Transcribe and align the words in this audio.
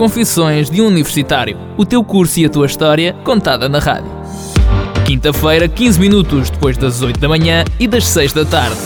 Confissões 0.00 0.70
de 0.70 0.80
um 0.80 0.86
Universitário, 0.86 1.58
o 1.76 1.84
teu 1.84 2.02
curso 2.02 2.40
e 2.40 2.46
a 2.46 2.48
tua 2.48 2.64
história 2.64 3.12
contada 3.22 3.68
na 3.68 3.78
rádio. 3.78 4.10
Quinta-feira, 5.04 5.68
15 5.68 6.00
minutos 6.00 6.48
depois 6.48 6.78
das 6.78 7.02
8 7.02 7.20
da 7.20 7.28
manhã 7.28 7.66
e 7.78 7.86
das 7.86 8.08
6 8.08 8.32
da 8.32 8.46
tarde. 8.46 8.78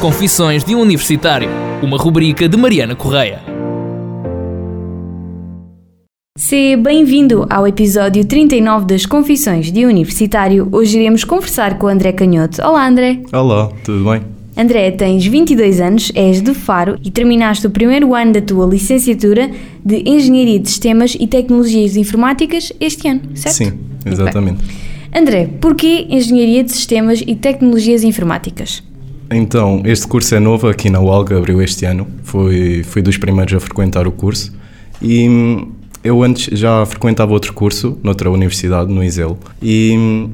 Confissões 0.00 0.64
de 0.64 0.74
um 0.74 0.80
Universitário, 0.80 1.50
uma 1.82 1.98
rubrica 1.98 2.48
de 2.48 2.56
Mariana 2.56 2.96
Correia. 2.96 3.42
Seja 6.38 6.78
bem-vindo 6.78 7.46
ao 7.50 7.66
episódio 7.66 8.24
39 8.24 8.86
das 8.86 9.04
Confissões 9.04 9.70
de 9.70 9.84
um 9.84 9.90
Universitário. 9.90 10.70
Hoje 10.72 10.98
iremos 10.98 11.22
conversar 11.22 11.76
com 11.76 11.84
o 11.84 11.90
André 11.90 12.12
Canhoto. 12.12 12.62
Olá, 12.62 12.88
André. 12.88 13.20
Olá, 13.30 13.68
tudo 13.84 14.10
bem? 14.10 14.22
André, 14.56 14.90
tens 14.90 15.26
22 15.26 15.80
anos, 15.80 16.10
és 16.14 16.40
de 16.40 16.54
Faro 16.54 16.98
e 17.04 17.10
terminaste 17.10 17.66
o 17.66 17.70
primeiro 17.70 18.14
ano 18.14 18.32
da 18.32 18.40
tua 18.40 18.64
licenciatura 18.64 19.50
de 19.84 20.02
Engenharia 20.06 20.58
de 20.58 20.66
Sistemas 20.70 21.14
e 21.20 21.26
Tecnologias 21.26 21.94
Informáticas 21.94 22.72
este 22.80 23.06
ano, 23.06 23.20
certo? 23.34 23.56
Sim, 23.56 23.72
exatamente. 24.06 24.64
André, 25.14 25.50
porquê 25.60 26.06
Engenharia 26.08 26.64
de 26.64 26.72
Sistemas 26.72 27.22
e 27.26 27.34
Tecnologias 27.34 28.02
Informáticas? 28.02 28.82
Então, 29.30 29.82
este 29.84 30.06
curso 30.06 30.34
é 30.34 30.40
novo 30.40 30.68
aqui 30.68 30.88
na 30.88 31.00
UALG, 31.00 31.34
abriu 31.34 31.60
este 31.60 31.84
ano. 31.84 32.06
Fui, 32.22 32.82
fui 32.82 33.02
dos 33.02 33.18
primeiros 33.18 33.52
a 33.52 33.60
frequentar 33.60 34.08
o 34.08 34.12
curso. 34.12 34.54
E 35.02 35.28
hum, 35.28 35.72
eu 36.02 36.22
antes 36.22 36.58
já 36.58 36.86
frequentava 36.86 37.32
outro 37.32 37.52
curso, 37.52 37.98
noutra 38.02 38.30
universidade, 38.30 38.90
no 38.90 39.04
ISEL. 39.04 39.36
E 39.60 40.28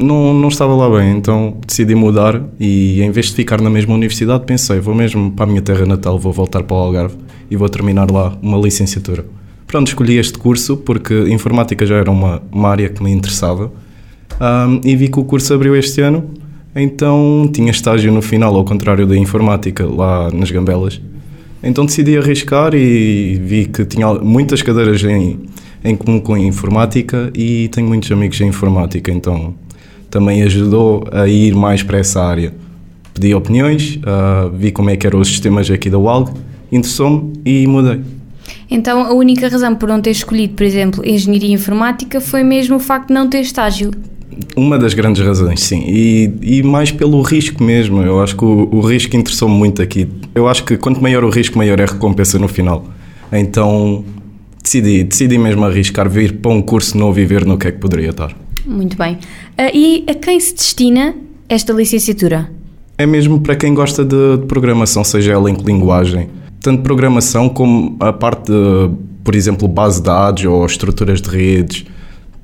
não, 0.00 0.32
não 0.32 0.48
estava 0.48 0.74
lá 0.74 0.88
bem, 0.98 1.16
então 1.16 1.56
decidi 1.66 1.94
mudar 1.94 2.42
e 2.58 3.02
em 3.02 3.10
vez 3.10 3.26
de 3.26 3.34
ficar 3.34 3.60
na 3.60 3.70
mesma 3.70 3.94
universidade 3.94 4.44
pensei, 4.44 4.80
vou 4.80 4.94
mesmo 4.94 5.30
para 5.32 5.44
a 5.44 5.48
minha 5.48 5.62
terra 5.62 5.84
natal, 5.84 6.18
vou 6.18 6.32
voltar 6.32 6.62
para 6.62 6.76
o 6.76 6.80
Algarve 6.80 7.16
e 7.50 7.56
vou 7.56 7.68
terminar 7.68 8.10
lá 8.10 8.36
uma 8.42 8.58
licenciatura. 8.58 9.24
Pronto, 9.66 9.88
escolhi 9.88 10.16
este 10.16 10.38
curso 10.38 10.76
porque 10.78 11.14
informática 11.28 11.86
já 11.86 11.96
era 11.96 12.10
uma, 12.10 12.42
uma 12.50 12.68
área 12.68 12.88
que 12.88 13.02
me 13.02 13.10
interessava 13.10 13.70
um, 14.40 14.80
e 14.84 14.96
vi 14.96 15.08
que 15.08 15.20
o 15.20 15.24
curso 15.24 15.52
abriu 15.54 15.76
este 15.76 16.00
ano, 16.00 16.30
então 16.74 17.48
tinha 17.52 17.70
estágio 17.70 18.12
no 18.12 18.22
final, 18.22 18.54
ao 18.56 18.64
contrário 18.64 19.06
da 19.06 19.16
informática, 19.16 19.86
lá 19.86 20.30
nas 20.32 20.50
Gambelas. 20.50 21.00
Então 21.62 21.84
decidi 21.84 22.16
arriscar 22.16 22.74
e 22.74 23.38
vi 23.44 23.66
que 23.66 23.84
tinha 23.84 24.14
muitas 24.14 24.62
cadeiras 24.62 25.04
em, 25.04 25.40
em 25.84 25.94
comum 25.94 26.18
com 26.18 26.34
a 26.34 26.38
informática 26.38 27.30
e 27.34 27.68
tenho 27.68 27.86
muitos 27.86 28.10
amigos 28.10 28.40
em 28.40 28.48
informática, 28.48 29.12
então 29.12 29.54
também 30.10 30.42
ajudou 30.42 31.04
a 31.12 31.28
ir 31.28 31.54
mais 31.54 31.82
para 31.82 31.98
essa 31.98 32.20
área. 32.22 32.52
Pedi 33.14 33.34
opiniões, 33.34 33.96
uh, 33.96 34.50
vi 34.50 34.70
como 34.72 34.90
é 34.90 34.96
que 34.96 35.06
eram 35.06 35.20
os 35.20 35.28
sistemas 35.28 35.70
aqui 35.70 35.88
da 35.88 35.98
UALG, 35.98 36.32
interessou-me 36.70 37.32
e 37.44 37.66
mudei. 37.66 38.00
Então, 38.70 39.04
a 39.04 39.12
única 39.12 39.48
razão 39.48 39.74
por 39.74 39.88
não 39.88 40.00
ter 40.00 40.10
escolhido, 40.10 40.54
por 40.54 40.64
exemplo, 40.64 41.06
Engenharia 41.06 41.52
Informática 41.52 42.20
foi 42.20 42.42
mesmo 42.42 42.76
o 42.76 42.80
facto 42.80 43.08
de 43.08 43.14
não 43.14 43.28
ter 43.28 43.40
estágio? 43.40 43.90
Uma 44.56 44.78
das 44.78 44.94
grandes 44.94 45.24
razões, 45.24 45.60
sim. 45.60 45.84
E, 45.86 46.32
e 46.40 46.62
mais 46.62 46.90
pelo 46.90 47.20
risco 47.20 47.62
mesmo. 47.62 48.02
Eu 48.02 48.22
acho 48.22 48.36
que 48.36 48.44
o, 48.44 48.68
o 48.72 48.80
risco 48.80 49.16
interessou-me 49.16 49.54
muito 49.54 49.82
aqui. 49.82 50.08
Eu 50.34 50.48
acho 50.48 50.64
que 50.64 50.76
quanto 50.76 51.02
maior 51.02 51.24
o 51.24 51.30
risco, 51.30 51.58
maior 51.58 51.78
é 51.80 51.84
a 51.84 51.86
recompensa 51.86 52.38
no 52.38 52.48
final. 52.48 52.86
Então, 53.32 54.04
decidi, 54.62 55.04
decidi 55.04 55.36
mesmo 55.36 55.64
arriscar, 55.64 56.08
vir 56.08 56.34
para 56.34 56.50
um 56.50 56.62
curso 56.62 56.96
novo 56.96 57.18
e 57.18 57.24
ver 57.24 57.44
no 57.44 57.58
que 57.58 57.68
é 57.68 57.72
que 57.72 57.78
poderia 57.78 58.10
estar. 58.10 58.34
Muito 58.66 58.96
bem. 58.96 59.14
Uh, 59.14 59.70
e 59.74 60.04
a 60.08 60.14
quem 60.14 60.38
se 60.38 60.54
destina 60.54 61.14
esta 61.48 61.72
licenciatura? 61.72 62.50
É 62.96 63.06
mesmo 63.06 63.40
para 63.40 63.56
quem 63.56 63.72
gosta 63.74 64.04
de, 64.04 64.36
de 64.38 64.46
programação, 64.46 65.02
seja 65.02 65.32
ela 65.32 65.50
em 65.50 65.54
que 65.54 65.64
linguagem. 65.64 66.28
Tanto 66.60 66.82
programação 66.82 67.48
como 67.48 67.96
a 67.98 68.12
parte 68.12 68.52
de, 68.52 68.90
por 69.24 69.34
exemplo, 69.34 69.66
base 69.66 69.98
de 69.98 70.04
dados 70.04 70.44
ou 70.44 70.64
estruturas 70.66 71.22
de 71.22 71.30
redes. 71.30 71.86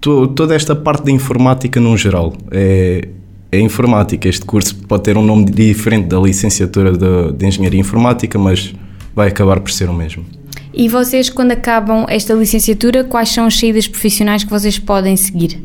To, 0.00 0.26
toda 0.28 0.54
esta 0.54 0.74
parte 0.74 1.04
da 1.04 1.10
informática 1.10 1.78
no 1.78 1.96
geral. 1.96 2.32
É, 2.50 3.08
é 3.52 3.60
informática. 3.60 4.28
Este 4.28 4.44
curso 4.44 4.74
pode 4.74 5.02
ter 5.02 5.16
um 5.16 5.22
nome 5.22 5.44
diferente 5.44 6.06
da 6.08 6.18
licenciatura 6.18 6.92
de, 6.92 7.32
de 7.32 7.46
Engenharia 7.46 7.80
Informática, 7.80 8.38
mas 8.38 8.74
vai 9.14 9.28
acabar 9.28 9.60
por 9.60 9.70
ser 9.70 9.88
o 9.88 9.94
mesmo. 9.94 10.24
E 10.72 10.88
vocês, 10.88 11.30
quando 11.30 11.52
acabam 11.52 12.04
esta 12.08 12.34
licenciatura, 12.34 13.04
quais 13.04 13.30
são 13.30 13.46
as 13.46 13.58
saídas 13.58 13.88
profissionais 13.88 14.44
que 14.44 14.50
vocês 14.50 14.78
podem 14.78 15.16
seguir? 15.16 15.58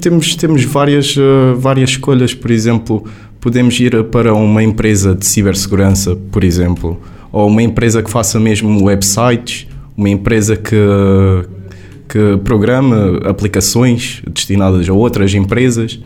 Temos, 0.00 0.34
temos 0.36 0.64
várias, 0.64 1.16
uh, 1.16 1.56
várias 1.56 1.90
escolhas, 1.90 2.34
por 2.34 2.50
exemplo, 2.50 3.04
podemos 3.40 3.78
ir 3.80 4.04
para 4.04 4.34
uma 4.34 4.62
empresa 4.62 5.14
de 5.14 5.26
cibersegurança, 5.26 6.16
por 6.30 6.44
exemplo, 6.44 7.00
ou 7.32 7.48
uma 7.48 7.62
empresa 7.62 8.02
que 8.02 8.10
faça 8.10 8.38
mesmo 8.38 8.84
websites, 8.84 9.66
uma 9.96 10.08
empresa 10.08 10.56
que, 10.56 10.76
que 12.08 12.36
programa 12.44 13.20
aplicações 13.24 14.22
destinadas 14.30 14.88
a 14.88 14.92
outras 14.92 15.34
empresas. 15.34 16.00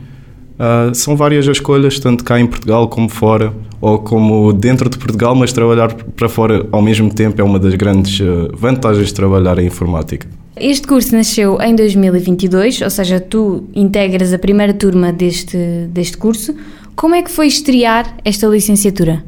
Uh, 0.54 0.94
são 0.94 1.16
várias 1.16 1.48
as 1.48 1.56
escolhas, 1.56 1.98
tanto 1.98 2.22
cá 2.22 2.38
em 2.38 2.46
Portugal 2.46 2.86
como 2.88 3.08
fora, 3.08 3.52
ou 3.80 3.98
como 3.98 4.52
dentro 4.52 4.88
de 4.88 4.96
Portugal, 4.96 5.34
mas 5.34 5.52
trabalhar 5.52 5.92
para 5.92 6.28
fora 6.28 6.66
ao 6.70 6.80
mesmo 6.80 7.12
tempo 7.12 7.40
é 7.40 7.44
uma 7.44 7.58
das 7.58 7.74
grandes 7.74 8.20
uh, 8.20 8.50
vantagens 8.56 9.08
de 9.08 9.14
trabalhar 9.14 9.58
em 9.58 9.66
informática. 9.66 10.28
Este 10.56 10.86
curso 10.86 11.14
nasceu 11.14 11.60
em 11.60 11.74
2022, 11.74 12.82
ou 12.82 12.90
seja, 12.90 13.18
tu 13.18 13.64
integras 13.74 14.32
a 14.32 14.38
primeira 14.38 14.72
turma 14.72 15.12
deste, 15.12 15.56
deste 15.88 16.16
curso. 16.16 16.54
Como 16.94 17.14
é 17.14 17.22
que 17.22 17.30
foi 17.30 17.48
estrear 17.48 18.16
esta 18.24 18.46
licenciatura? 18.46 19.24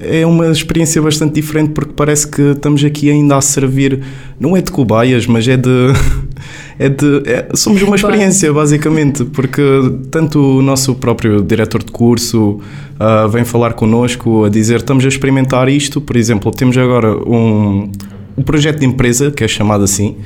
É 0.00 0.26
uma 0.26 0.50
experiência 0.50 1.00
bastante 1.00 1.34
diferente 1.34 1.70
porque 1.70 1.92
parece 1.92 2.26
que 2.26 2.42
estamos 2.42 2.84
aqui 2.84 3.08
ainda 3.08 3.36
a 3.36 3.40
servir, 3.40 4.02
não 4.40 4.56
é 4.56 4.60
de 4.60 4.72
cobaias, 4.72 5.26
mas 5.26 5.46
é 5.46 5.56
de. 5.56 5.70
É 6.76 6.88
de 6.88 7.22
é, 7.24 7.50
somos 7.54 7.80
uma 7.82 7.94
experiência, 7.96 8.52
basicamente, 8.52 9.24
porque 9.24 9.62
tanto 10.10 10.58
o 10.58 10.60
nosso 10.60 10.96
próprio 10.96 11.40
diretor 11.40 11.84
de 11.84 11.92
curso 11.92 12.60
uh, 12.98 13.28
vem 13.28 13.44
falar 13.44 13.74
connosco 13.74 14.44
a 14.44 14.48
dizer 14.48 14.78
estamos 14.78 15.04
a 15.04 15.08
experimentar 15.08 15.68
isto. 15.68 16.00
Por 16.00 16.16
exemplo, 16.16 16.50
temos 16.50 16.76
agora 16.76 17.16
um, 17.16 17.92
um 18.36 18.42
projeto 18.42 18.80
de 18.80 18.86
empresa 18.86 19.30
que 19.30 19.44
é 19.44 19.48
chamado 19.48 19.84
assim, 19.84 20.16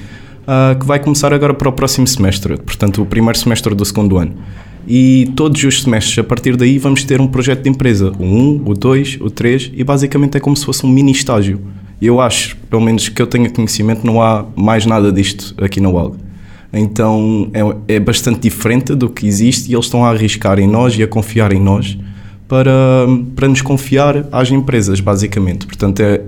uh, 0.49 0.79
que 0.79 0.87
vai 0.87 0.99
começar 0.99 1.33
agora 1.35 1.53
para 1.53 1.69
o 1.69 1.73
próximo 1.73 2.07
semestre, 2.07 2.57
portanto, 2.57 3.03
o 3.03 3.07
primeiro 3.07 3.39
semestre 3.39 3.75
do 3.75 3.85
segundo 3.85 4.17
ano. 4.17 4.33
E 4.87 5.31
todos 5.37 5.63
os 5.63 5.83
semestres, 5.83 6.19
a 6.19 6.25
partir 6.25 6.57
daí, 6.57 6.79
vamos 6.79 7.05
ter 7.05 7.21
um 7.21 7.27
projeto 7.27 7.63
de 7.63 7.69
empresa: 7.69 8.11
o 8.19 8.25
1, 8.25 8.63
o 8.65 8.75
2, 8.75 9.19
o 9.21 9.31
3, 9.31 9.73
e 9.75 9.85
basicamente 9.85 10.39
é 10.39 10.41
como 10.41 10.57
se 10.57 10.65
fosse 10.65 10.87
um 10.87 10.89
mini 10.89 11.13
estágio. 11.13 11.61
Eu 12.01 12.21
acho, 12.21 12.57
pelo 12.71 12.81
menos 12.81 13.09
que 13.09 13.21
eu 13.21 13.27
tenha 13.27 13.51
conhecimento, 13.51 14.07
não 14.07 14.23
há 14.23 14.47
mais 14.57 14.87
nada 14.87 15.13
disto 15.13 15.55
aqui 15.63 15.81
na 15.81 15.91
UALG. 15.91 16.17
Então 16.73 17.51
é, 17.53 17.97
é 17.97 18.01
bastante 18.01 18.41
diferente 18.41 18.95
do 18.95 19.09
que 19.09 19.27
existe 19.27 19.71
e 19.71 19.75
eles 19.75 19.87
estão 19.87 20.05
a 20.05 20.11
arriscar 20.11 20.59
em 20.59 20.69
nós 20.69 20.97
e 20.97 21.03
a 21.03 21.09
confiar 21.09 21.53
em 21.53 21.61
nós 21.61 21.99
para, 22.47 22.73
para 23.35 23.49
nos 23.49 23.63
confiar 23.63 24.27
às 24.31 24.51
empresas, 24.51 25.01
basicamente. 25.01 25.67
Portanto, 25.67 26.01
é, 26.01 26.21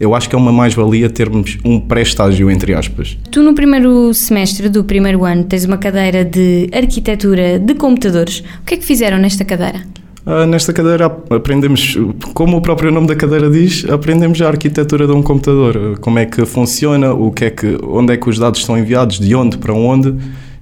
eu 0.00 0.14
acho 0.14 0.30
que 0.30 0.34
é 0.34 0.38
uma 0.38 0.50
mais-valia 0.50 1.10
termos 1.10 1.58
um 1.62 1.78
pré-estágio, 1.78 2.50
entre 2.50 2.72
aspas. 2.72 3.18
Tu, 3.30 3.42
no 3.42 3.54
primeiro 3.54 4.14
semestre 4.14 4.70
do 4.70 4.82
primeiro 4.82 5.26
ano, 5.26 5.44
tens 5.44 5.66
uma 5.66 5.76
cadeira 5.76 6.24
de 6.24 6.70
arquitetura 6.72 7.58
de 7.58 7.74
computadores. 7.74 8.42
O 8.62 8.64
que 8.64 8.74
é 8.74 8.76
que 8.78 8.84
fizeram 8.84 9.18
nesta 9.18 9.44
cadeira? 9.44 9.82
Uh, 10.24 10.46
nesta 10.46 10.72
cadeira 10.72 11.06
aprendemos, 11.30 11.98
como 12.32 12.56
o 12.56 12.60
próprio 12.62 12.90
nome 12.90 13.06
da 13.06 13.14
cadeira 13.14 13.50
diz, 13.50 13.84
aprendemos 13.90 14.40
a 14.40 14.48
arquitetura 14.48 15.06
de 15.06 15.12
um 15.12 15.22
computador, 15.22 15.98
como 16.00 16.18
é 16.18 16.24
que 16.24 16.46
funciona, 16.46 17.12
o 17.12 17.30
que 17.30 17.44
é 17.44 17.50
que, 17.50 17.78
onde 17.82 18.14
é 18.14 18.16
que 18.16 18.28
os 18.28 18.38
dados 18.38 18.64
são 18.64 18.78
enviados, 18.78 19.18
de 19.18 19.34
onde 19.34 19.58
para 19.58 19.74
onde, 19.74 20.14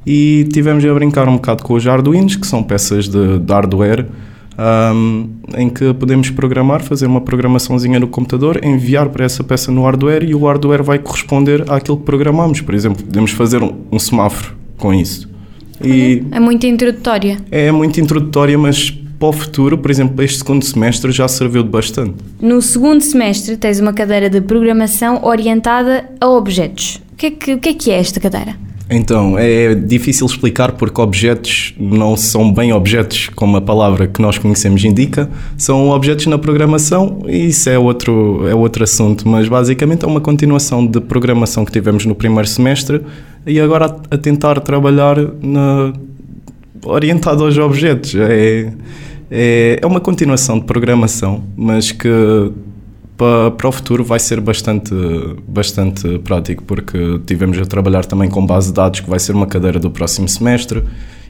e 0.07 0.49
tivemos 0.53 0.85
a 0.85 0.95
brincar 0.95 1.29
um 1.29 1.35
bocado 1.35 1.63
com 1.63 1.75
os 1.75 1.87
Arduinos, 1.87 2.35
que 2.35 2.47
são 2.47 2.63
peças 2.63 3.09
de, 3.09 3.39
de 3.39 3.53
hardware, 3.53 4.07
um, 4.59 5.31
em 5.57 5.69
que 5.69 5.95
podemos 5.95 6.31
programar, 6.31 6.83
fazer 6.83 7.07
uma 7.07 7.21
programaçãozinha 7.21 8.01
no 8.01 8.09
computador, 8.09 8.61
enviar 8.65 9.09
para 9.09 9.25
essa 9.25 9.45
peça 9.45 9.71
no 9.71 9.85
hardware 9.85 10.25
e 10.25 10.35
o 10.35 10.45
hardware 10.45 10.83
vai 10.83 10.99
corresponder 10.99 11.71
àquilo 11.71 11.97
que 11.97 12.05
programamos. 12.05 12.61
Por 12.61 12.75
exemplo, 12.75 13.05
podemos 13.05 13.31
fazer 13.31 13.63
um, 13.63 13.75
um 13.93 13.99
semáforo 13.99 14.57
com 14.77 14.93
isso. 14.93 15.29
E 15.85 16.25
é 16.33 16.41
muito 16.41 16.67
introdutória. 16.67 17.39
É 17.51 17.71
muito 17.71 18.01
introdutória, 18.01 18.59
mas 18.59 18.91
para 18.91 19.29
o 19.29 19.33
futuro, 19.33 19.79
por 19.79 19.91
exemplo, 19.91 20.23
este 20.23 20.39
segundo 20.39 20.65
semestre 20.65 21.11
já 21.13 21.29
serviu 21.29 21.63
de 21.63 21.69
bastante. 21.69 22.15
No 22.41 22.61
segundo 22.63 23.01
semestre 23.01 23.57
tens 23.57 23.79
uma 23.81 23.93
cadeira 23.93 24.29
de 24.29 24.41
programação 24.41 25.25
orientada 25.25 26.09
a 26.21 26.29
objetos. 26.29 27.01
O 27.13 27.17
que 27.17 27.27
é 27.27 27.31
que, 27.31 27.55
o 27.55 27.59
que, 27.59 27.69
é, 27.69 27.75
que 27.75 27.91
é 27.91 27.99
esta 27.99 28.21
cadeira? 28.21 28.57
Então, 28.91 29.39
é 29.39 29.75
difícil 29.75 30.27
explicar 30.27 30.73
porque 30.73 30.99
objetos 31.01 31.75
não 31.79 32.17
são 32.17 32.51
bem 32.51 32.73
objetos 32.73 33.29
como 33.35 33.57
a 33.59 33.61
palavra 33.61 34.07
que 34.07 34.21
nós 34.21 34.39
conhecemos 34.39 34.83
indica, 34.83 35.29
são 35.59 35.91
objetos 35.91 36.27
na 36.27 36.39
programação 36.39 37.21
e 37.27 37.49
isso 37.49 37.69
é 37.69 37.79
outro, 37.79 38.49
é 38.49 38.55
outro 38.55 38.85
assunto, 38.85 39.29
mas 39.29 39.47
basicamente 39.47 40.05
é 40.05 40.09
uma 40.09 40.23
continuação 40.23 40.87
de 40.87 41.01
programação 41.03 41.67
que 41.67 41.73
tivemos 41.73 42.07
no 42.07 42.15
primeiro 42.15 42.49
semestre 42.49 43.03
e 43.47 43.61
agora 43.61 43.87
a, 43.87 44.15
a 44.15 44.19
tentar 44.19 44.59
trabalhar 44.61 45.19
na, 45.43 45.93
orientado 46.85 47.45
aos 47.45 47.59
objetos. 47.59 48.15
É, 48.15 48.73
é, 49.31 49.79
é 49.83 49.87
uma 49.87 50.01
continuação 50.01 50.59
de 50.59 50.65
programação, 50.65 51.43
mas 51.55 51.93
que 51.93 52.09
para, 53.19 53.51
para 53.51 53.69
o 53.69 53.73
futuro 53.73 54.05
vai 54.05 54.21
ser 54.21 54.41
bastante, 54.41 54.95
bastante 55.47 56.19
prático, 56.21 56.63
porque 56.63 57.21
tivemos 57.27 57.59
a 57.59 57.67
trabalhar 57.67 58.07
também 58.07 58.31
com 58.31 58.47
base 58.47 58.69
de 58.69 58.75
dados, 58.75 59.01
que 59.01 59.11
vai 59.11 59.19
ser 59.19 59.33
uma 59.33 59.47
cadeira 59.47 59.81
do 59.81 59.91
próximo 59.91 60.29
semestre, 60.29 60.85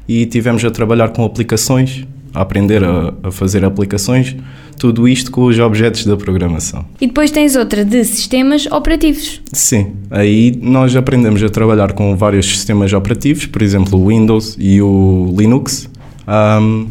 e 0.06 0.26
tivemos 0.26 0.62
a 0.64 0.70
trabalhar 0.70 1.08
com 1.08 1.24
aplicações, 1.24 2.06
a 2.34 2.42
aprender 2.42 2.84
a, 2.84 3.14
a 3.22 3.30
fazer 3.30 3.64
aplicações, 3.64 4.36
tudo 4.78 5.08
isto 5.08 5.30
com 5.30 5.46
os 5.46 5.58
objetos 5.58 6.04
da 6.04 6.16
programação. 6.16 6.84
E 7.00 7.06
depois 7.06 7.30
tens 7.30 7.56
outra 7.56 7.84
de 7.84 8.04
sistemas 8.04 8.66
operativos. 8.66 9.40
Sim, 9.52 9.94
aí 10.10 10.56
nós 10.60 10.94
aprendemos 10.94 11.42
a 11.42 11.48
trabalhar 11.48 11.94
com 11.94 12.14
vários 12.14 12.46
sistemas 12.46 12.92
operativos, 12.92 13.46
por 13.46 13.62
exemplo 13.62 13.98
o 13.98 14.08
Windows 14.08 14.56
e 14.58 14.80
o 14.82 15.34
Linux, 15.36 15.88
um, 16.28 16.86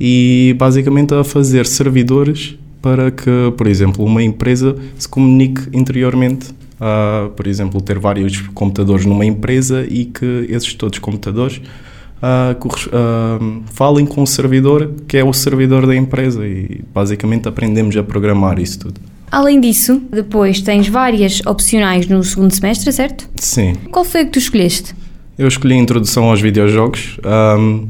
e 0.00 0.56
basicamente 0.58 1.14
a 1.14 1.22
fazer 1.22 1.66
servidores 1.66 2.58
para 2.80 3.10
que, 3.10 3.52
por 3.56 3.66
exemplo, 3.66 4.04
uma 4.04 4.22
empresa 4.22 4.76
se 4.96 5.08
comunique 5.08 5.68
interiormente 5.72 6.48
a, 6.80 7.28
por 7.36 7.46
exemplo, 7.46 7.80
ter 7.80 7.98
vários 7.98 8.40
computadores 8.54 9.04
numa 9.04 9.24
empresa 9.24 9.86
e 9.88 10.06
que 10.06 10.46
esses 10.48 10.72
todos 10.74 10.98
computadores 10.98 11.60
uh, 12.22 12.66
uh, 12.66 13.62
falem 13.66 14.06
com 14.06 14.22
o 14.22 14.26
servidor 14.26 14.90
que 15.06 15.16
é 15.16 15.24
o 15.24 15.32
servidor 15.32 15.86
da 15.86 15.94
empresa 15.94 16.46
e 16.46 16.82
basicamente 16.92 17.48
aprendemos 17.48 17.96
a 17.96 18.02
programar 18.02 18.58
isso 18.58 18.80
tudo. 18.80 19.00
Além 19.30 19.60
disso, 19.60 20.02
depois 20.10 20.60
tens 20.60 20.88
várias 20.88 21.40
opcionais 21.46 22.08
no 22.08 22.22
segundo 22.24 22.52
semestre, 22.52 22.92
certo? 22.92 23.28
Sim. 23.36 23.74
Qual 23.92 24.04
foi 24.04 24.22
a 24.22 24.24
que 24.24 24.32
tu 24.32 24.38
escolheste? 24.38 24.92
Eu 25.38 25.46
escolhi 25.46 25.74
a 25.74 25.78
introdução 25.78 26.24
aos 26.24 26.40
videojogos. 26.40 27.16
Um, 27.24 27.88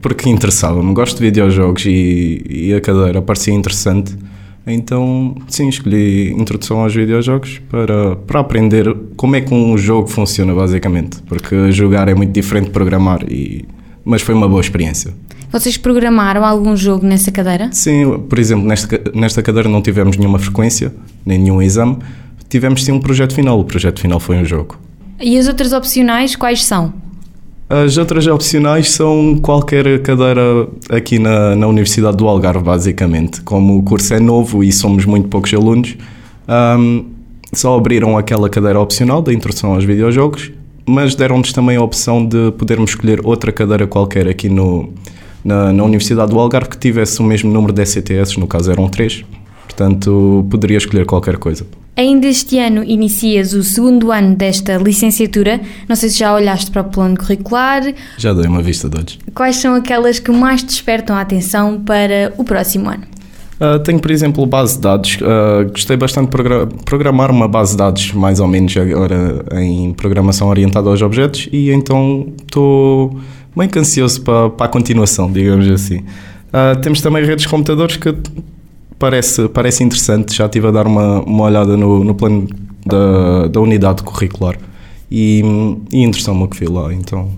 porque 0.00 0.28
interessava-me. 0.28 0.92
Gosto 0.94 1.18
de 1.18 1.24
videojogos 1.24 1.84
e, 1.86 2.44
e 2.48 2.74
a 2.74 2.80
cadeira 2.80 3.22
parecia 3.22 3.54
interessante. 3.54 4.16
Então, 4.66 5.34
sim, 5.48 5.68
escolhi 5.68 6.30
Introdução 6.32 6.80
aos 6.80 6.94
Videojogos 6.94 7.58
para, 7.70 8.16
para 8.16 8.40
aprender 8.40 8.94
como 9.16 9.34
é 9.36 9.40
que 9.40 9.52
um 9.52 9.76
jogo 9.78 10.08
funciona, 10.08 10.54
basicamente. 10.54 11.22
Porque 11.22 11.72
jogar 11.72 12.08
é 12.08 12.14
muito 12.14 12.32
diferente 12.32 12.66
de 12.66 12.70
programar, 12.70 13.24
e, 13.30 13.64
mas 14.04 14.20
foi 14.20 14.34
uma 14.34 14.48
boa 14.48 14.60
experiência. 14.60 15.14
Vocês 15.50 15.78
programaram 15.78 16.44
algum 16.44 16.76
jogo 16.76 17.06
nessa 17.06 17.32
cadeira? 17.32 17.70
Sim, 17.72 18.18
por 18.28 18.38
exemplo, 18.38 18.66
nesta, 18.66 19.00
nesta 19.14 19.42
cadeira 19.42 19.68
não 19.68 19.80
tivemos 19.80 20.18
nenhuma 20.18 20.38
frequência, 20.38 20.94
nem 21.24 21.38
nenhum 21.38 21.62
exame. 21.62 21.96
Tivemos 22.50 22.84
sim 22.84 22.92
um 22.92 23.00
projeto 23.00 23.34
final. 23.34 23.58
O 23.58 23.64
projeto 23.64 24.00
final 24.00 24.20
foi 24.20 24.36
um 24.36 24.44
jogo. 24.44 24.78
E 25.18 25.38
as 25.38 25.48
outras 25.48 25.72
opcionais 25.72 26.36
quais 26.36 26.64
são? 26.64 26.92
As 27.70 27.98
outras 27.98 28.26
opcionais 28.26 28.90
são 28.92 29.38
qualquer 29.42 30.00
cadeira 30.00 30.66
aqui 30.88 31.18
na, 31.18 31.54
na 31.54 31.66
Universidade 31.66 32.16
do 32.16 32.26
Algarve, 32.26 32.64
basicamente. 32.64 33.42
Como 33.42 33.76
o 33.76 33.82
curso 33.82 34.14
é 34.14 34.18
novo 34.18 34.64
e 34.64 34.72
somos 34.72 35.04
muito 35.04 35.28
poucos 35.28 35.52
alunos, 35.52 35.94
um, 36.48 37.04
só 37.52 37.76
abriram 37.76 38.16
aquela 38.16 38.48
cadeira 38.48 38.80
opcional 38.80 39.20
da 39.20 39.34
introdução 39.34 39.74
aos 39.74 39.84
videojogos, 39.84 40.50
mas 40.86 41.14
deram-nos 41.14 41.52
também 41.52 41.76
a 41.76 41.82
opção 41.82 42.24
de 42.24 42.52
podermos 42.52 42.90
escolher 42.90 43.20
outra 43.22 43.52
cadeira 43.52 43.86
qualquer 43.86 44.26
aqui 44.26 44.48
no, 44.48 44.88
na, 45.44 45.70
na 45.70 45.84
Universidade 45.84 46.30
do 46.30 46.38
Algarve 46.38 46.70
que 46.70 46.78
tivesse 46.78 47.20
o 47.20 47.22
mesmo 47.22 47.52
número 47.52 47.74
de 47.74 47.82
ECTS, 47.82 48.40
no 48.40 48.46
caso 48.46 48.72
eram 48.72 48.88
três, 48.88 49.26
portanto 49.64 50.46
poderia 50.50 50.78
escolher 50.78 51.04
qualquer 51.04 51.36
coisa. 51.36 51.66
Ainda 51.98 52.28
este 52.28 52.60
ano 52.60 52.84
inicias 52.84 53.52
o 53.54 53.64
segundo 53.64 54.12
ano 54.12 54.36
desta 54.36 54.76
licenciatura. 54.76 55.60
Não 55.88 55.96
sei 55.96 56.08
se 56.10 56.20
já 56.20 56.32
olhaste 56.32 56.70
para 56.70 56.82
o 56.82 56.84
plano 56.84 57.16
curricular. 57.16 57.92
Já 58.16 58.32
dei 58.32 58.46
uma 58.46 58.62
vista 58.62 58.88
de 58.88 58.98
olhos. 58.98 59.18
Quais 59.34 59.56
são 59.56 59.74
aquelas 59.74 60.20
que 60.20 60.30
mais 60.30 60.62
despertam 60.62 61.16
a 61.16 61.22
atenção 61.22 61.80
para 61.80 62.32
o 62.38 62.44
próximo 62.44 62.88
ano? 62.88 63.02
Uh, 63.60 63.80
tenho, 63.80 63.98
por 63.98 64.12
exemplo, 64.12 64.46
base 64.46 64.76
de 64.76 64.82
dados. 64.82 65.16
Uh, 65.16 65.68
gostei 65.72 65.96
bastante 65.96 66.30
de 66.30 66.84
programar 66.84 67.32
uma 67.32 67.48
base 67.48 67.72
de 67.72 67.78
dados, 67.78 68.12
mais 68.12 68.38
ou 68.38 68.46
menos 68.46 68.76
agora 68.76 69.44
em 69.60 69.92
programação 69.92 70.46
orientada 70.46 70.88
aos 70.88 71.02
objetos, 71.02 71.48
e 71.50 71.72
então 71.72 72.32
estou 72.40 73.18
bem 73.56 73.68
ansioso 73.76 74.22
para, 74.22 74.50
para 74.50 74.66
a 74.66 74.68
continuação, 74.68 75.32
digamos 75.32 75.68
assim. 75.68 75.96
Uh, 75.96 76.80
temos 76.80 77.00
também 77.00 77.24
redes 77.24 77.42
de 77.42 77.48
computadores 77.48 77.96
que 77.96 78.14
parece, 78.98 79.48
parece 79.48 79.84
interessante. 79.84 80.34
Já 80.34 80.46
estive 80.46 80.68
a 80.68 80.70
dar 80.70 80.86
uma, 80.86 81.20
uma 81.20 81.44
olhada 81.44 81.76
no, 81.76 82.02
no 82.04 82.14
plano 82.14 82.48
da, 82.84 83.48
da 83.48 83.60
unidade 83.60 84.02
curricular 84.02 84.58
e, 85.10 85.42
e 85.92 86.02
interessou-me 86.02 86.44
o 86.44 86.48
que 86.48 86.58
vi 86.58 86.66
lá. 86.66 86.92
Então, 86.92 87.30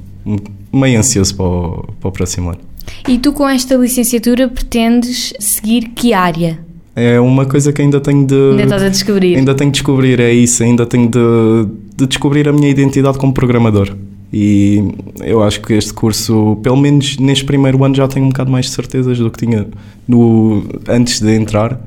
meio 0.72 0.98
ansioso 0.98 1.34
para 1.34 1.46
o, 1.46 1.88
para 2.00 2.08
o 2.08 2.12
próximo 2.12 2.50
ano. 2.50 2.60
E 3.06 3.18
tu, 3.18 3.32
com 3.32 3.48
esta 3.48 3.76
licenciatura, 3.76 4.48
pretendes 4.48 5.32
seguir 5.38 5.90
que 5.94 6.12
área? 6.12 6.58
É 6.94 7.20
uma 7.20 7.46
coisa 7.46 7.72
que 7.72 7.80
ainda 7.80 8.00
tenho 8.00 8.26
de. 8.26 8.50
Ainda 8.50 8.64
estás 8.64 8.82
a 8.82 8.88
descobrir. 8.88 9.36
Ainda 9.36 9.54
tenho 9.54 9.70
de 9.70 9.78
descobrir, 9.78 10.20
é 10.20 10.32
isso. 10.32 10.62
Ainda 10.62 10.84
tenho 10.84 11.08
de, 11.08 11.68
de 11.96 12.06
descobrir 12.06 12.48
a 12.48 12.52
minha 12.52 12.68
identidade 12.68 13.16
como 13.18 13.32
programador. 13.32 13.96
E 14.32 14.92
eu 15.20 15.42
acho 15.42 15.60
que 15.60 15.72
este 15.72 15.92
curso, 15.92 16.56
pelo 16.62 16.76
menos 16.76 17.18
neste 17.18 17.44
primeiro 17.44 17.82
ano, 17.84 17.94
já 17.94 18.06
tenho 18.06 18.26
um 18.26 18.28
bocado 18.28 18.50
mais 18.50 18.66
de 18.66 18.72
certezas 18.72 19.18
do 19.18 19.30
que 19.30 19.44
tinha 19.44 19.66
no, 20.06 20.64
antes 20.88 21.20
de 21.20 21.34
entrar. 21.34 21.80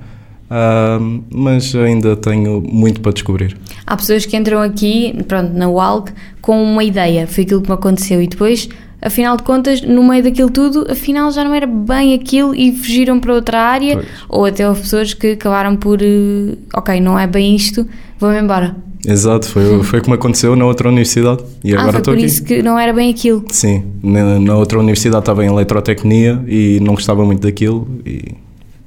Uh, 0.54 1.24
mas 1.32 1.74
ainda 1.74 2.16
tenho 2.16 2.62
muito 2.62 3.02
para 3.02 3.12
descobrir. 3.12 3.58
Há 3.88 3.98
pessoas 3.98 4.26
que 4.26 4.38
entram 4.38 4.62
aqui, 4.62 5.16
pronto, 5.28 5.52
na 5.54 5.68
UALG, 5.68 6.12
com 6.42 6.62
uma 6.62 6.84
ideia, 6.84 7.26
foi 7.26 7.44
aquilo 7.44 7.62
que 7.62 7.70
me 7.70 7.74
aconteceu, 7.74 8.22
e 8.22 8.28
depois, 8.28 8.70
afinal 9.04 9.38
de 9.38 9.44
contas, 9.44 9.82
no 9.82 10.04
meio 10.04 10.24
daquilo 10.24 10.50
tudo, 10.50 10.88
afinal 10.90 11.32
já 11.32 11.44
não 11.44 11.54
era 11.54 11.68
bem 11.68 12.14
aquilo 12.14 12.56
e 12.56 12.72
fugiram 12.76 13.20
para 13.20 13.34
outra 13.34 13.60
área, 13.60 13.96
pois. 13.96 14.08
ou 14.30 14.46
até 14.46 14.68
houve 14.68 14.82
pessoas 14.82 15.14
que 15.14 15.34
acabaram 15.34 15.76
por, 15.76 16.02
uh, 16.02 16.58
ok, 16.74 17.00
não 17.00 17.20
é 17.20 17.28
bem 17.28 17.56
isto, 17.56 17.86
vou-me 18.20 18.40
embora. 18.40 18.76
Exato, 19.06 19.48
foi, 19.48 19.84
foi 19.84 20.02
como 20.02 20.16
aconteceu 20.16 20.56
na 20.56 20.66
outra 20.66 20.88
universidade. 20.88 21.44
E 21.64 21.76
ah, 21.76 21.82
agora 21.82 21.98
estou 21.98 22.14
aqui. 22.14 22.22
por 22.22 22.28
isso 22.28 22.44
que 22.44 22.62
não 22.64 22.80
era 22.80 22.94
bem 22.94 23.10
aquilo. 23.10 23.44
Sim, 23.52 23.84
na, 24.02 24.40
na, 24.40 24.56
outra 24.56 24.80
universidade 24.80 25.22
estava 25.22 25.44
em 25.44 25.50
eletrotecnia 25.50 26.42
e 26.48 26.80
não 26.82 26.96
gostava 26.96 27.26
muito 27.26 27.42
daquilo 27.42 27.88
e 28.06 28.34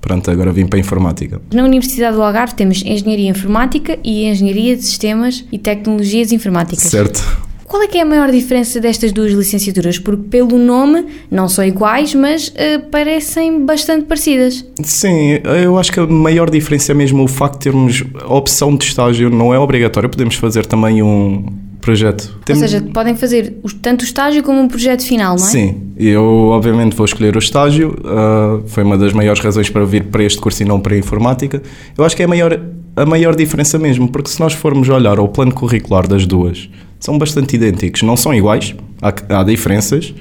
pronto, 0.01 0.31
agora 0.31 0.53
vim 0.53 0.67
para 0.67 0.79
a 0.79 0.81
informática. 0.81 1.41
Na 1.53 1.65
Universidade 1.65 2.17
do 2.17 2.23
Algarve 2.23 2.55
temos 2.55 2.83
Engenharia 2.83 3.29
Informática 3.29 3.99
e 4.03 4.27
Engenharia 4.27 4.77
de 4.77 4.83
Sistemas 4.83 5.45
e 5.51 5.59
Tecnologias 5.59 6.33
Informáticas. 6.33 6.89
Certo. 6.89 7.45
Qual 7.67 7.83
é 7.83 7.89
que 7.89 7.99
é 7.99 8.03
a 8.03 8.05
maior 8.05 8.31
diferença 8.31 8.81
destas 8.81 9.11
duas 9.11 9.33
licenciaturas? 9.33 9.99
Porque 9.99 10.23
pelo 10.29 10.57
nome 10.57 11.05
não 11.31 11.49
são 11.49 11.65
iguais, 11.65 12.15
mas 12.15 12.49
uh, 12.49 12.89
parecem 12.91 13.65
bastante 13.65 14.05
parecidas. 14.05 14.65
Sim, 14.83 15.41
eu 15.63 15.77
acho 15.77 15.93
que 15.93 15.99
a 15.99 16.07
maior 16.07 16.49
diferença 16.49 16.93
é 16.93 16.95
mesmo 16.95 17.25
o 17.25 17.29
facto 17.29 17.55
de 17.55 17.61
termos 17.61 18.05
a 18.23 18.35
opção 18.35 18.77
de 18.77 18.85
estágio, 18.85 19.29
não 19.31 19.53
é 19.53 19.59
obrigatório, 19.59 20.09
podemos 20.09 20.37
fazer 20.37 20.65
também 20.65 21.03
um 21.03 21.45
projeto. 21.81 22.39
Tem... 22.44 22.55
Ou 22.55 22.61
seja, 22.61 22.81
podem 22.93 23.15
fazer 23.17 23.55
tanto 23.82 24.03
o 24.03 24.05
estágio 24.05 24.43
como 24.43 24.61
um 24.61 24.69
projeto 24.69 25.05
final, 25.05 25.37
não 25.37 25.44
é? 25.44 25.49
Sim, 25.49 25.93
eu 25.96 26.23
obviamente 26.23 26.96
vou 26.96 27.05
escolher 27.05 27.37
o 27.37 27.39
estágio, 27.39 27.96
uh, 28.01 28.67
foi 28.69 28.85
uma 28.85 28.99
das 28.99 29.13
maiores 29.13 29.41
razões 29.41 29.70
para 29.70 29.85
vir 29.85 30.05
para 30.05 30.23
este 30.23 30.41
curso 30.41 30.63
e 30.63 30.67
não 30.67 30.81
para 30.81 30.94
a 30.94 30.99
informática. 30.99 31.63
Eu 31.96 32.05
acho 32.05 32.17
que 32.17 32.23
é 32.23 32.25
a 32.25 32.29
maior, 32.29 32.61
a 32.96 33.06
maior 33.06 33.35
diferença 33.35 33.79
mesmo, 33.79 34.08
porque 34.08 34.31
se 34.31 34.41
nós 34.41 34.53
formos 34.53 34.89
olhar 34.89 35.19
ao 35.19 35.29
plano 35.29 35.53
curricular 35.53 36.08
das 36.08 36.27
duas, 36.27 36.69
são 37.00 37.19
bastante 37.19 37.56
idênticos. 37.56 38.03
Não 38.03 38.17
são 38.17 38.34
iguais, 38.34 38.74
há, 39.00 39.41
há 39.41 39.43
diferenças, 39.43 40.15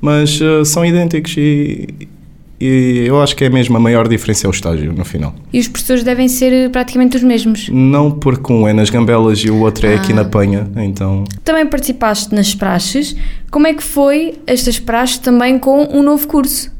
mas 0.00 0.40
uh, 0.40 0.64
são 0.64 0.84
idênticos 0.84 1.34
e, 1.36 2.08
e 2.60 3.04
eu 3.06 3.20
acho 3.22 3.36
que 3.36 3.44
é 3.44 3.50
mesmo 3.50 3.76
a 3.76 3.80
maior 3.80 4.08
diferença 4.08 4.46
é 4.46 4.48
o 4.48 4.50
estágio 4.50 4.92
no 4.92 5.04
final. 5.04 5.34
E 5.52 5.60
os 5.60 5.68
professores 5.68 6.02
devem 6.02 6.28
ser 6.28 6.52
eh, 6.52 6.68
praticamente 6.68 7.16
os 7.16 7.22
mesmos? 7.22 7.68
Não, 7.68 8.10
porque 8.10 8.52
um 8.52 8.66
é 8.66 8.72
nas 8.72 8.90
Gambelas 8.90 9.38
e 9.40 9.50
o 9.50 9.60
outro 9.60 9.86
é 9.86 9.94
ah. 9.94 9.96
aqui 9.96 10.12
na 10.12 10.24
Penha, 10.24 10.68
então... 10.76 11.24
Também 11.44 11.66
participaste 11.66 12.34
nas 12.34 12.54
praxes. 12.54 13.14
Como 13.50 13.66
é 13.66 13.74
que 13.74 13.82
foi 13.82 14.38
estas 14.46 14.78
praxes 14.78 15.18
também 15.18 15.58
com 15.58 15.84
um 15.84 16.02
novo 16.02 16.26
curso? 16.26 16.77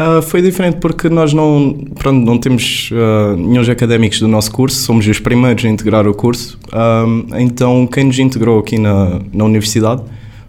Uh, 0.00 0.22
foi 0.22 0.40
diferente 0.40 0.78
porque 0.78 1.10
nós 1.10 1.34
não, 1.34 1.74
pronto, 1.98 2.24
não 2.24 2.38
temos 2.38 2.90
uh, 2.90 3.36
nenhum 3.36 3.60
académicos 3.70 4.18
do 4.18 4.26
nosso 4.26 4.50
curso, 4.50 4.78
somos 4.78 5.06
os 5.06 5.20
primeiros 5.20 5.62
a 5.62 5.68
integrar 5.68 6.08
o 6.08 6.14
curso. 6.14 6.58
Uh, 6.68 7.36
então, 7.38 7.86
quem 7.86 8.04
nos 8.04 8.18
integrou 8.18 8.60
aqui 8.60 8.78
na, 8.78 9.20
na 9.30 9.44
universidade 9.44 10.02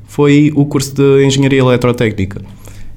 foi 0.05 0.53
o 0.55 0.63
curso 0.65 0.95
de 0.95 1.25
Engenharia 1.25 1.59
Eletrotécnica. 1.59 2.41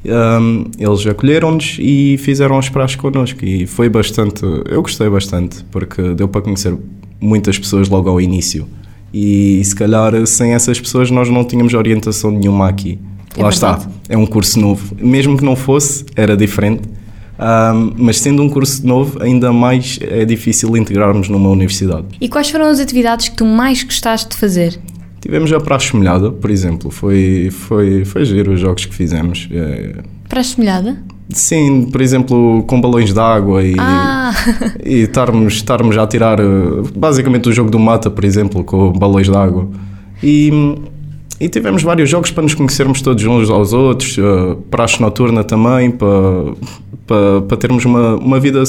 Um, 0.04 0.66
eles 0.78 1.04
acolheram-nos 1.06 1.78
e 1.80 2.16
fizeram 2.18 2.58
as 2.58 2.68
praxes 2.68 2.96
connosco 2.96 3.42
e 3.44 3.66
foi 3.66 3.88
bastante, 3.88 4.42
eu 4.68 4.82
gostei 4.82 5.08
bastante 5.08 5.64
porque 5.72 6.14
deu 6.14 6.28
para 6.28 6.42
conhecer 6.42 6.76
muitas 7.18 7.58
pessoas 7.58 7.88
logo 7.88 8.10
ao 8.10 8.20
início 8.20 8.68
e 9.14 9.64
se 9.64 9.74
calhar 9.74 10.26
sem 10.26 10.52
essas 10.52 10.78
pessoas 10.78 11.10
nós 11.10 11.30
não 11.30 11.42
tínhamos 11.42 11.72
orientação 11.72 12.30
nenhuma 12.30 12.68
aqui. 12.68 12.98
É 13.36 13.42
Lá 13.42 13.50
verdade. 13.50 13.78
está, 13.80 13.90
é 14.08 14.16
um 14.16 14.26
curso 14.26 14.58
novo. 14.60 14.94
Mesmo 15.00 15.36
que 15.36 15.44
não 15.44 15.56
fosse, 15.56 16.04
era 16.14 16.36
diferente. 16.36 16.82
Um, 17.36 17.92
mas 17.96 18.20
sendo 18.20 18.42
um 18.42 18.48
curso 18.48 18.86
novo, 18.86 19.20
ainda 19.20 19.52
mais 19.52 19.98
é 20.02 20.24
difícil 20.24 20.76
integrarmos 20.76 21.28
numa 21.28 21.48
universidade. 21.48 22.06
E 22.20 22.28
quais 22.28 22.48
foram 22.48 22.66
as 22.66 22.78
atividades 22.78 23.28
que 23.28 23.36
tu 23.36 23.44
mais 23.44 23.82
gostaste 23.82 24.28
de 24.30 24.36
fazer? 24.36 24.78
Tivemos 25.20 25.52
a 25.52 25.58
praxe 25.58 25.96
molhada, 25.96 26.30
por 26.30 26.50
exemplo. 26.50 26.90
Foi, 26.90 27.48
foi, 27.50 28.04
foi 28.04 28.24
giro 28.24 28.52
os 28.52 28.60
jogos 28.60 28.84
que 28.84 28.94
fizemos. 28.94 29.48
É... 29.50 29.94
Praxe 30.28 30.56
molhada? 30.58 30.96
Sim, 31.30 31.88
por 31.90 32.00
exemplo, 32.02 32.62
com 32.66 32.78
balões 32.80 33.12
de 33.12 33.18
água 33.18 33.64
e, 33.64 33.74
Ah, 33.78 34.32
e 34.84 35.00
estarmos, 35.00 35.54
estarmos 35.54 35.96
a 35.96 36.06
tirar 36.06 36.38
eh, 36.38 36.44
basicamente 36.94 37.48
o 37.48 37.52
jogo 37.52 37.70
do 37.70 37.78
mata, 37.78 38.10
por 38.10 38.24
exemplo, 38.24 38.62
com 38.62 38.92
balões 38.92 39.26
de 39.28 39.34
água. 39.36 39.66
E, 40.22 40.76
e 41.40 41.48
tivemos 41.48 41.82
vários 41.82 42.08
jogos 42.08 42.30
para 42.30 42.42
nos 42.42 42.54
conhecermos 42.54 43.02
todos 43.02 43.24
uns 43.24 43.50
aos 43.50 43.72
outros, 43.72 44.16
eh, 44.18 44.56
praxe 44.70 45.00
noturna 45.00 45.42
também, 45.42 45.90
para, 45.90 46.54
para, 47.06 47.40
para 47.42 47.56
termos 47.56 47.84
uma, 47.84 48.16
uma 48.16 48.38
vida, 48.38 48.62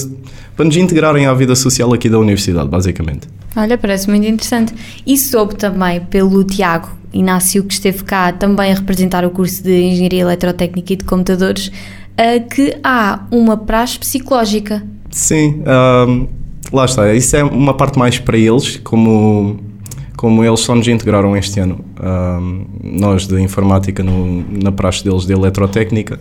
para 0.56 0.66
nos 0.66 0.76
integrarem 0.76 1.26
à 1.26 1.34
vida 1.34 1.56
social 1.56 1.94
aqui 1.94 2.10
da 2.10 2.18
universidade, 2.18 2.68
basicamente. 2.68 3.28
olha, 3.56 3.78
parece 3.78 4.10
muito 4.10 4.26
interessante. 4.26 4.74
E 5.06 5.18
soube 5.18 5.56
também 5.56 6.02
pelo 6.02 6.44
Tiago 6.44 6.90
Inácio, 7.14 7.64
que 7.64 7.74
esteve 7.74 8.04
cá 8.04 8.32
também 8.32 8.72
a 8.72 8.76
representar 8.76 9.24
o 9.24 9.30
curso 9.30 9.64
de 9.64 9.82
Engenharia 9.84 10.22
Eletrotécnica 10.22 10.94
e 10.94 10.96
de 10.96 11.06
Computadores, 11.06 11.72
ah, 12.18 12.40
que 12.40 12.78
há 12.84 13.22
uma 13.32 13.58
praxe 13.58 14.00
psicológica. 14.00 14.84
Sim, 15.12 15.64
ahm, 15.66 16.28
lá 16.74 16.86
está. 16.86 17.14
Isso 17.14 17.36
é 17.36 17.44
uma 17.44 17.74
parte 17.74 17.98
mais 17.98 18.20
para 18.20 18.38
eles, 18.38 18.78
como, 18.78 19.60
como 20.18 20.44
eles 20.44 20.60
só 20.62 20.74
nos 20.76 20.88
integraram 20.88 21.36
este 21.36 21.60
ano. 21.60 21.84
Ahm, 22.00 22.66
nós 22.84 23.28
de 23.28 23.40
informática 23.42 24.02
no- 24.04 24.44
na 24.64 24.72
praxe 24.72 25.04
deles 25.04 25.26
de 25.26 25.34
eletrotécnica. 25.34 26.20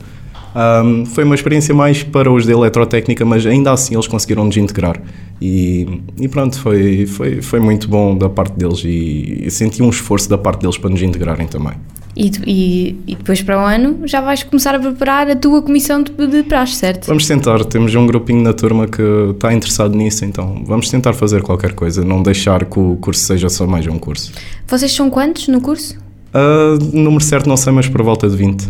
Ahm, 0.55 1.05
foi 1.05 1.25
uma 1.25 1.35
experiência 1.35 1.75
mais 1.75 2.03
para 2.03 2.31
os 2.31 2.47
de 2.47 2.53
eletrotécnica, 2.53 3.25
mas 3.25 3.45
ainda 3.45 3.73
assim 3.73 3.95
eles 3.95 4.07
conseguiram 4.07 4.45
nos 4.45 4.57
integrar. 4.57 5.01
E, 5.41 6.01
e 6.21 6.29
pronto, 6.29 6.59
foi, 6.61 7.07
foi, 7.07 7.43
foi 7.43 7.59
muito 7.61 7.89
bom 7.89 8.17
da 8.17 8.29
parte 8.29 8.55
deles 8.57 8.83
e, 8.85 9.43
e 9.47 9.51
senti 9.51 9.83
um 9.83 9.91
esforço 9.91 10.29
da 10.29 10.39
parte 10.39 10.61
deles 10.61 10.79
para 10.79 10.91
nos 10.91 11.03
integrarem 11.03 11.47
também. 11.49 11.73
E, 12.17 12.31
e- 12.47 12.97
e 13.09 13.15
depois 13.17 13.43
para 13.43 13.57
o 13.61 13.67
ano 13.67 14.07
já 14.07 14.21
vais 14.21 14.43
começar 14.45 14.75
a 14.75 14.79
preparar 14.79 15.29
a 15.29 15.35
tua 15.35 15.61
comissão 15.63 16.03
de, 16.03 16.13
de 16.29 16.43
praxe, 16.45 16.77
certo? 16.77 17.07
Vamos 17.09 17.27
tentar, 17.27 17.65
temos 17.65 17.93
um 17.95 18.07
grupinho 18.07 18.41
na 18.43 18.53
turma 18.53 18.87
que 18.87 19.03
está 19.33 19.53
interessado 19.53 19.97
nisso, 19.97 20.25
então 20.25 20.63
vamos 20.65 20.89
tentar 20.89 21.13
fazer 21.13 21.43
qualquer 21.43 21.73
coisa, 21.73 22.05
não 22.05 22.23
deixar 22.23 22.65
que 22.67 22.79
o 22.79 22.97
curso 23.01 23.21
seja 23.25 23.49
só 23.49 23.67
mais 23.67 23.87
um 23.89 23.99
curso. 23.99 24.33
Vocês 24.67 24.93
são 24.93 25.11
quantos 25.11 25.49
no 25.49 25.61
curso? 25.61 25.97
Ah, 26.33 26.79
número 26.93 27.23
certo 27.25 27.49
não 27.49 27.57
sei, 27.57 27.73
mas 27.73 27.89
por 27.89 28.03
volta 28.03 28.29
de 28.29 28.37
20. 28.37 28.69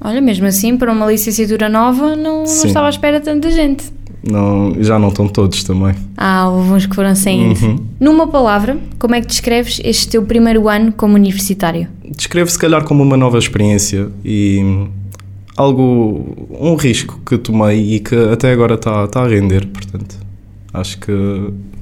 Olha, 0.00 0.20
mesmo 0.20 0.46
assim, 0.46 0.76
para 0.76 0.92
uma 0.92 1.06
licenciatura 1.06 1.68
nova, 1.68 2.14
não, 2.14 2.44
não 2.44 2.44
estava 2.44 2.86
à 2.86 2.90
espera 2.90 3.18
de 3.18 3.24
tanta 3.24 3.50
gente. 3.50 3.84
Não, 4.26 4.74
já 4.82 4.98
não 4.98 5.08
estão 5.08 5.28
todos 5.28 5.62
também. 5.62 5.94
Ah, 6.16 6.48
houve 6.48 6.72
uns 6.72 6.86
que 6.86 6.94
foram 6.94 7.14
saindo. 7.14 7.58
Uhum. 7.64 7.76
Numa 8.00 8.26
palavra, 8.26 8.78
como 8.98 9.14
é 9.14 9.20
que 9.20 9.26
descreves 9.26 9.80
este 9.84 10.08
teu 10.08 10.22
primeiro 10.22 10.68
ano 10.68 10.92
como 10.92 11.14
universitário? 11.14 11.88
Descrevo 12.16 12.50
se 12.50 12.58
calhar 12.58 12.84
como 12.84 13.02
uma 13.02 13.16
nova 13.16 13.38
experiência 13.38 14.08
e 14.24 14.88
algo, 15.56 16.48
um 16.50 16.74
risco 16.74 17.20
que 17.26 17.38
tomei 17.38 17.94
e 17.94 18.00
que 18.00 18.14
até 18.14 18.52
agora 18.52 18.74
está 18.74 19.04
está 19.04 19.22
a 19.22 19.28
render, 19.28 19.66
portanto, 19.68 20.16
acho 20.72 20.98
que 20.98 21.12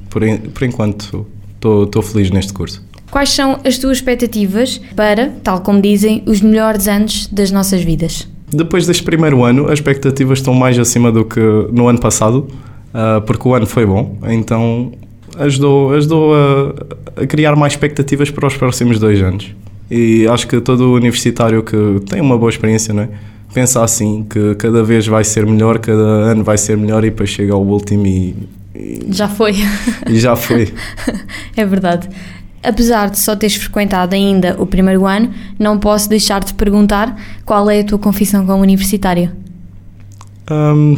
por, 0.08 0.22
por 0.52 0.62
enquanto 0.64 1.26
estou 1.54 1.84
estou 1.84 2.02
feliz 2.02 2.30
neste 2.30 2.52
curso. 2.52 2.84
Quais 3.10 3.30
são 3.30 3.60
as 3.64 3.78
tuas 3.78 3.98
expectativas 3.98 4.80
para, 4.96 5.32
tal 5.42 5.60
como 5.60 5.80
dizem, 5.80 6.22
os 6.26 6.40
melhores 6.40 6.88
anos 6.88 7.28
das 7.28 7.50
nossas 7.50 7.82
vidas? 7.82 8.28
Depois 8.54 8.86
deste 8.86 9.02
primeiro 9.02 9.42
ano, 9.44 9.66
as 9.66 9.74
expectativas 9.74 10.38
estão 10.38 10.54
mais 10.54 10.78
acima 10.78 11.10
do 11.10 11.24
que 11.24 11.40
no 11.72 11.88
ano 11.88 12.00
passado, 12.00 12.48
ah, 12.92 13.22
porque 13.26 13.46
o 13.48 13.54
ano 13.54 13.66
foi 13.66 13.84
bom, 13.84 14.18
então 14.28 14.92
ajudou, 15.38 15.92
ajudou 15.92 16.34
a, 16.34 17.22
a 17.22 17.26
criar 17.26 17.56
mais 17.56 17.72
expectativas 17.72 18.30
para 18.30 18.46
os 18.46 18.56
próximos 18.56 18.98
dois 18.98 19.20
anos. 19.20 19.54
E 19.90 20.26
acho 20.28 20.46
que 20.48 20.60
todo 20.60 20.92
universitário 20.94 21.62
que 21.62 22.00
tem 22.08 22.20
uma 22.20 22.38
boa 22.38 22.50
experiência, 22.50 22.94
não 22.94 23.02
é? 23.02 23.08
pensa 23.54 23.84
assim, 23.84 24.26
que 24.28 24.56
cada 24.56 24.82
vez 24.82 25.06
vai 25.06 25.22
ser 25.22 25.46
melhor, 25.46 25.78
cada 25.78 26.02
ano 26.02 26.42
vai 26.42 26.58
ser 26.58 26.76
melhor 26.76 27.04
e 27.04 27.10
depois 27.10 27.30
chega 27.30 27.54
ao 27.54 27.62
último 27.62 28.04
e, 28.04 28.34
e- 28.74 29.06
Já 29.10 29.28
foi. 29.28 29.54
e 30.10 30.18
já 30.18 30.34
foi. 30.34 30.74
é 31.56 31.64
verdade. 31.64 32.08
Apesar 32.64 33.10
de 33.10 33.18
só 33.18 33.36
teres 33.36 33.56
frequentado 33.56 34.14
ainda 34.14 34.56
o 34.58 34.66
primeiro 34.66 35.06
ano, 35.06 35.30
não 35.58 35.78
posso 35.78 36.08
deixar 36.08 36.42
de 36.42 36.54
perguntar 36.54 37.16
qual 37.44 37.68
é 37.70 37.80
a 37.80 37.84
tua 37.84 37.98
confissão 37.98 38.46
como 38.46 38.62
universitário. 38.62 39.30
Hum, 40.50 40.96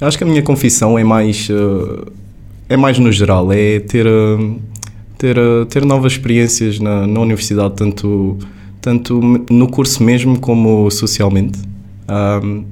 acho 0.00 0.18
que 0.18 0.24
a 0.24 0.26
minha 0.26 0.42
confissão 0.42 0.98
é 0.98 1.04
mais 1.04 1.48
uh, 1.48 2.12
é 2.68 2.76
mais 2.76 2.98
no 2.98 3.10
geral 3.10 3.50
é 3.50 3.80
ter 3.80 4.06
uh, 4.06 4.60
ter 5.16 5.38
uh, 5.38 5.64
ter 5.64 5.86
novas 5.86 6.12
experiências 6.12 6.78
na, 6.78 7.06
na 7.06 7.20
universidade 7.20 7.76
tanto 7.76 8.36
tanto 8.82 9.18
no 9.48 9.68
curso 9.68 10.02
mesmo 10.02 10.38
como 10.38 10.90
socialmente 10.90 11.58
Hum, 12.08 12.64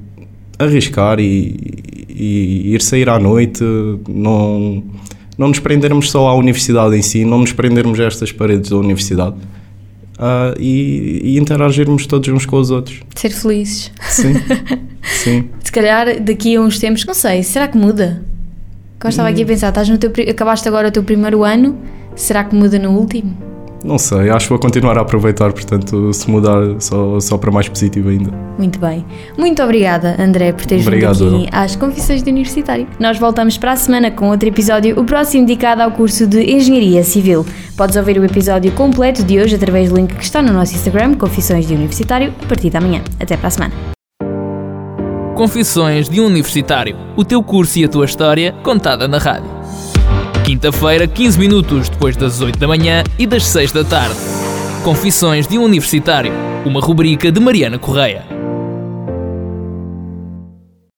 arriscar 0.57 1.19
e, 1.19 1.83
e 2.07 2.73
ir 2.73 2.81
sair 2.81 3.09
à 3.09 3.19
noite 3.19 3.61
não 4.07 4.81
não 5.37 5.47
nos 5.47 5.59
prendermos 5.59 6.11
só 6.11 6.27
à 6.27 6.35
universidade 6.35 6.95
em 6.95 7.01
si 7.01 7.25
não 7.25 7.39
nos 7.39 7.51
prendermos 7.51 7.99
a 7.99 8.03
estas 8.03 8.31
paredes 8.31 8.69
da 8.69 8.77
universidade 8.77 9.35
ah, 10.17 10.53
e, 10.59 11.21
e 11.23 11.37
interagirmos 11.37 12.05
todos 12.07 12.27
uns 12.29 12.45
com 12.45 12.57
os 12.57 12.71
outros 12.71 13.01
Ser 13.15 13.31
felizes. 13.31 13.91
Sim, 14.01 14.33
sim. 15.23 15.49
Se 15.63 15.71
calhar 15.71 16.21
daqui 16.21 16.55
a 16.55 16.61
uns 16.61 16.79
tempos, 16.79 17.05
não 17.05 17.13
sei, 17.13 17.43
será 17.43 17.67
que 17.67 17.77
muda? 17.77 18.23
Eu 19.03 19.09
estava 19.09 19.29
aqui 19.29 19.43
a 19.43 19.45
pensar, 19.45 19.69
estás 19.69 19.87
no 19.87 19.99
teu, 19.99 20.11
acabaste 20.27 20.67
agora 20.67 20.87
o 20.87 20.91
teu 20.91 21.03
primeiro 21.03 21.43
ano, 21.43 21.77
será 22.15 22.43
que 22.43 22.55
muda 22.55 22.79
no 22.79 22.91
último? 22.91 23.54
Não 23.85 23.99
sei, 23.99 24.31
acho 24.31 24.47
que 24.47 24.49
vou 24.49 24.57
continuar 24.57 24.97
a 24.97 25.01
aproveitar, 25.01 25.53
portanto, 25.53 26.11
se 26.11 26.27
mudar 26.27 26.59
só, 26.79 27.19
só 27.19 27.37
para 27.37 27.51
mais 27.51 27.69
positivo 27.69 28.09
ainda. 28.09 28.31
Muito 28.57 28.79
bem. 28.79 29.05
Muito 29.37 29.61
obrigada, 29.61 30.15
André, 30.19 30.51
por 30.53 30.65
teres 30.65 30.87
Obrigado, 30.87 31.29
vindo 31.29 31.35
aqui 31.43 31.49
às 31.51 31.75
Confissões 31.75 32.23
de 32.23 32.31
Universitário. 32.31 32.87
Nós 32.99 33.19
voltamos 33.19 33.59
para 33.59 33.73
a 33.73 33.75
semana 33.75 34.09
com 34.09 34.29
outro 34.29 34.49
episódio, 34.49 34.99
o 34.99 35.03
próximo 35.03 35.45
dedicado 35.45 35.83
ao 35.83 35.91
curso 35.91 36.25
de 36.25 36.51
Engenharia 36.51 37.03
Civil. 37.03 37.45
Podes 37.77 37.95
ouvir 37.95 38.17
o 38.17 38.25
episódio 38.25 38.71
completo 38.71 39.23
de 39.23 39.39
hoje 39.39 39.53
através 39.53 39.89
do 39.89 39.97
link 39.97 40.15
que 40.15 40.23
está 40.23 40.41
no 40.41 40.51
nosso 40.51 40.73
Instagram, 40.73 41.13
Confissões 41.13 41.67
de 41.67 41.75
Universitário, 41.75 42.33
a 42.43 42.47
partir 42.47 42.71
da 42.71 42.81
manhã. 42.81 43.03
Até 43.19 43.37
para 43.37 43.49
a 43.49 43.51
semana. 43.51 43.73
Confissões 45.35 46.09
de 46.09 46.19
Universitário. 46.19 46.97
O 47.15 47.23
teu 47.23 47.43
curso 47.43 47.77
e 47.77 47.85
a 47.85 47.89
tua 47.89 48.05
história 48.05 48.51
contada 48.63 49.07
na 49.07 49.19
rádio. 49.19 49.54
Quinta-feira, 50.45 51.07
15 51.07 51.39
minutos 51.39 51.89
depois 51.89 52.15
das 52.15 52.39
8 52.39 52.59
da 52.59 52.67
manhã 52.67 53.03
e 53.17 53.25
das 53.25 53.47
6 53.47 53.71
da 53.71 53.83
tarde. 53.83 54.15
Confissões 54.83 55.47
de 55.47 55.57
um 55.57 55.63
Universitário. 55.63 56.31
Uma 56.63 56.79
rubrica 56.79 57.31
de 57.31 57.39
Mariana 57.39 57.79
Correia. 57.79 58.34